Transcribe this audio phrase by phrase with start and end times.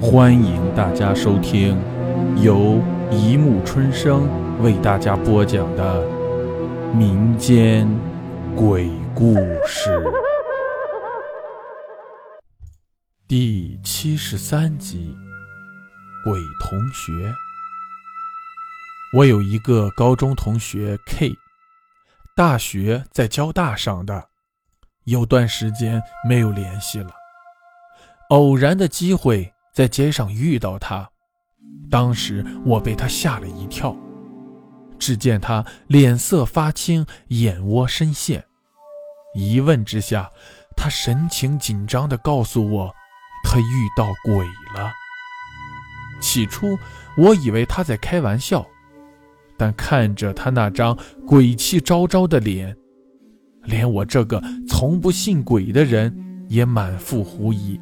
[0.00, 1.76] 欢迎大家收听
[2.40, 4.28] 由一木春生
[4.62, 6.06] 为大家播讲的
[6.94, 7.88] 民间
[8.54, 9.34] 鬼故
[9.66, 10.00] 事
[13.26, 15.16] 第七十三集
[16.24, 17.12] 《鬼同学》。
[19.16, 21.34] 我有一个高中同学 K，
[22.36, 24.28] 大学在交大上的，
[25.04, 27.10] 有段时间没有联系了。
[28.30, 31.08] 偶然的机会在街上遇到他，
[31.88, 33.96] 当时我被他吓了一跳。
[34.98, 38.44] 只见他脸色发青，眼窝深陷。
[39.36, 40.28] 一问之下，
[40.76, 42.92] 他神情紧张地告诉我，
[43.44, 44.90] 他遇到鬼了。
[46.20, 46.76] 起初
[47.16, 48.66] 我以为他在开玩笑。
[49.56, 52.76] 但看着他那张鬼气昭昭的脸，
[53.62, 57.80] 连我这个从不信鬼的人也满腹狐疑。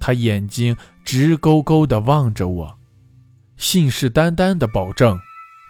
[0.00, 2.78] 他眼睛直勾勾地望着我，
[3.56, 5.16] 信誓旦旦地保证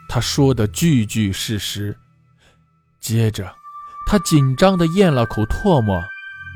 [0.08, 1.98] 他说的句句是实。
[3.00, 3.52] 接着，
[4.06, 6.02] 他紧张地咽了口唾沫，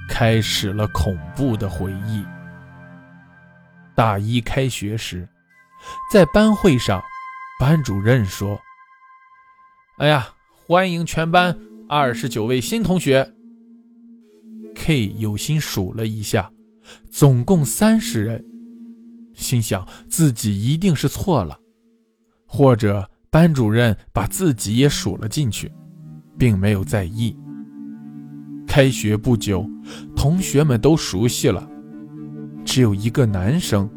[0.08, 2.24] 开始了恐怖的回忆。
[3.94, 5.28] 大一开学时，
[6.10, 7.02] 在班会上。
[7.60, 8.60] 班主任说
[9.98, 11.56] ：“哎呀，欢迎全班
[11.88, 13.32] 二十九位新同学。
[14.74, 16.50] ”K 有心数了一下，
[17.10, 18.44] 总共三十人，
[19.34, 21.58] 心想自己一定是错了，
[22.46, 25.72] 或者班主任把自己也数了进去，
[26.38, 27.36] 并没有在意。
[28.66, 29.68] 开学不久，
[30.16, 31.68] 同学们都熟悉了，
[32.64, 33.88] 只有一个男生，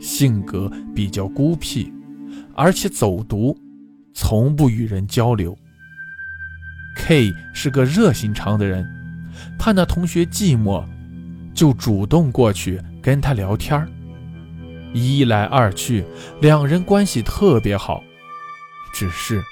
[0.00, 1.92] 性格比较孤僻。
[2.56, 3.56] 而且走读，
[4.12, 5.56] 从不与人交流。
[6.96, 8.86] K 是个热心肠的人，
[9.58, 10.84] 怕那同学寂寞，
[11.54, 13.86] 就主动过去跟他聊天
[14.92, 16.04] 一来二去，
[16.40, 18.02] 两人关系特别好。
[18.92, 19.42] 只是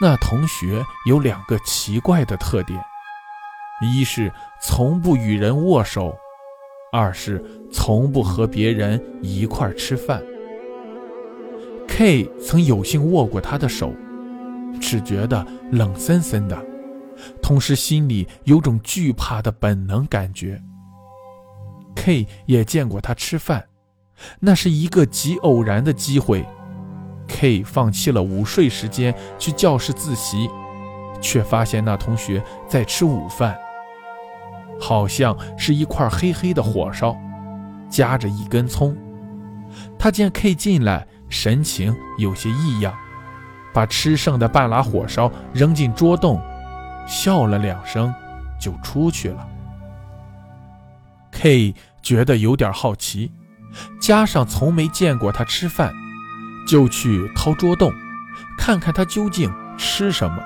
[0.00, 2.78] 那同学有两个奇怪的特点：
[3.82, 4.30] 一是
[4.60, 6.14] 从不与人握手，
[6.92, 7.42] 二是
[7.72, 10.22] 从不和别人一块吃饭。
[11.88, 13.94] K 曾有幸握过他的手，
[14.80, 16.58] 只觉得冷森森的，
[17.42, 20.60] 同时心里有种惧怕的本能感觉。
[21.94, 23.64] K 也见过他吃饭，
[24.40, 26.46] 那是一个极偶然的机会。
[27.28, 30.48] K 放弃了午睡时间去教室自习，
[31.20, 33.56] 却发现那同学在吃午饭，
[34.80, 37.16] 好像是一块黑黑的火烧，
[37.88, 38.96] 夹着一根葱。
[39.98, 41.06] 他见 K 进来。
[41.32, 42.92] 神情有些异样，
[43.72, 46.38] 把吃剩的半拉火烧扔进桌洞，
[47.08, 48.12] 笑了两声，
[48.60, 49.48] 就出去了。
[51.42, 53.32] K 觉得有点好奇，
[54.00, 55.92] 加上从没见过他吃饭，
[56.68, 57.92] 就去掏桌洞，
[58.56, 60.40] 看看他究竟吃什么。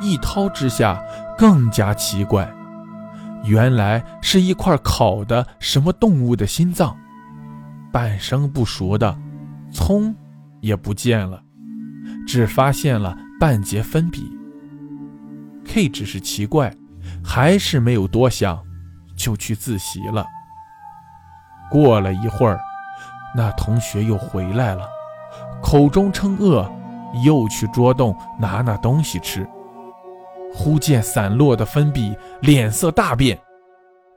[0.00, 1.00] 一掏之下，
[1.38, 2.52] 更加奇怪，
[3.44, 6.98] 原来是一块烤的什么动物的心脏，
[7.92, 9.16] 半生不熟的。
[9.72, 10.12] 葱
[10.60, 11.40] 也不见了，
[12.26, 14.28] 只发现了半截粉笔。
[15.64, 16.74] K 只是奇怪，
[17.22, 18.60] 还是没有多想，
[19.20, 20.26] 就去自习了。
[21.70, 22.58] 过了一会儿，
[23.36, 24.88] 那同学又回来了，
[25.62, 26.66] 口中称饿，
[27.22, 29.46] 又去桌洞拿那东西吃。
[30.52, 33.38] 忽见散落的粉笔，脸色大变，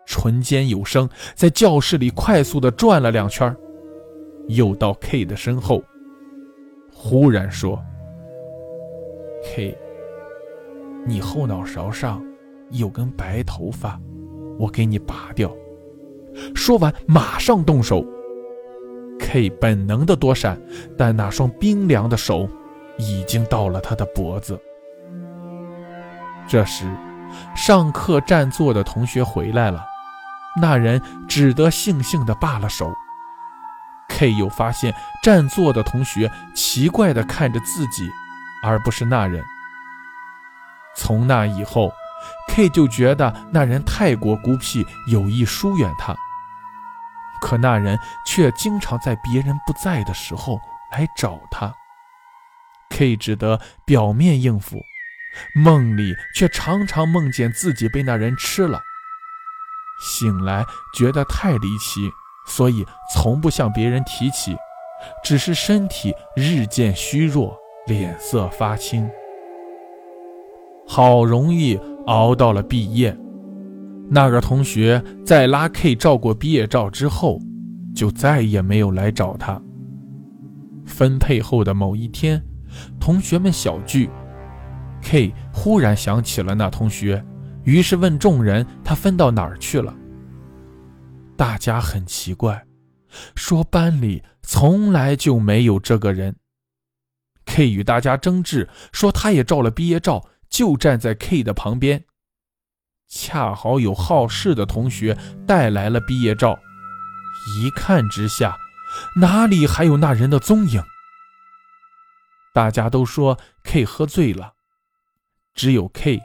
[0.06, 3.56] 唇间有声，在教室里快速地转了两圈。
[4.48, 5.84] 又到 K 的身后，
[6.94, 7.80] 忽然说
[9.46, 9.78] ：“K，
[11.06, 12.22] 你后脑勺上
[12.72, 14.00] 有根白头发，
[14.60, 15.52] 我给你拔掉。”
[16.56, 18.06] 说完，马上动手。
[19.20, 20.60] K 本能的躲闪，
[20.98, 22.50] 但那双冰凉的手
[22.98, 24.60] 已经到了他的脖子。
[26.48, 26.92] 这时，
[27.56, 29.86] 上课占座的同学回来了，
[30.60, 32.92] 那人只得悻悻地罢了手。
[34.10, 34.94] K 又发现
[35.24, 38.10] 占座的同学奇怪地看着自己，
[38.64, 39.44] 而不是那人。
[40.96, 41.92] 从那以后
[42.54, 46.16] ，K 就觉得那人太过孤僻，有意疏远他。
[47.42, 47.98] 可那人
[48.28, 50.60] 却经常在别人不在的时候
[50.92, 51.74] 来找他。
[52.92, 54.78] K 只得表面应付，
[55.56, 58.80] 梦里却常常梦见自己被那人吃了。
[60.00, 60.64] 醒来
[60.96, 62.12] 觉得太离奇。
[62.46, 64.56] 所以从不向别人提起，
[65.24, 67.58] 只是身体日渐虚弱，
[67.88, 69.10] 脸色发青。
[70.86, 73.18] 好容易熬到了毕业，
[74.10, 77.40] 那个同学在拉 K 照过毕业照之后，
[77.96, 79.62] 就再也没有来找他。
[80.86, 82.44] 分配后的某一天，
[83.00, 84.10] 同学们小聚
[85.02, 87.24] ，K 忽然想起了那同学，
[87.64, 89.96] 于是问众人：“他分到哪儿去了？”
[91.38, 92.66] 大家很奇怪，
[93.34, 96.36] 说班里从来就没有这个人。
[97.46, 100.24] K 与大家争执，说他也照了毕业照，
[100.54, 102.06] 就站在 K 的旁边。
[103.10, 105.18] 恰好有好事的同学
[105.48, 106.60] 带来了毕业照，
[107.58, 108.56] 一看之下，
[109.20, 110.84] 哪里还有那人的踪影？
[112.54, 114.54] 大家都说 K 喝醉了，
[115.56, 116.22] 只有 K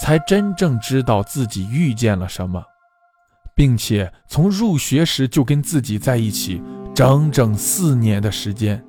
[0.00, 2.64] 才真正知道自己遇见了什么，
[3.56, 6.62] 并且从入学时就跟自己在一起
[6.94, 8.84] 整整四年的时间。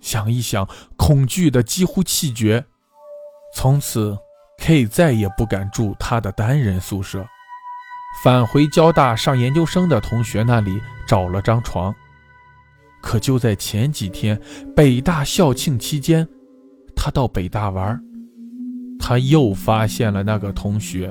[0.00, 0.66] 想一想，
[0.96, 2.66] 恐惧的几乎气绝。
[3.54, 4.18] 从此。
[4.62, 7.26] K 再也不敢住他的单人宿舍，
[8.22, 11.94] 返回交大上研究生的同学那里找了张床。
[13.00, 14.38] 可就在前几天，
[14.76, 16.28] 北大校庆期间，
[16.94, 17.98] 他到北大玩，
[18.98, 21.10] 他又发现了那个同学，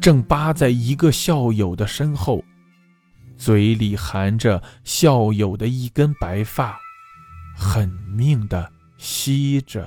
[0.00, 2.42] 正扒在一个校友的身后，
[3.36, 6.74] 嘴里含着校友的一根白发，
[7.54, 7.86] 狠
[8.16, 9.86] 命的吸着。